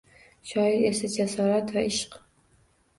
[0.51, 2.21] Shoir esa jasorat va ishq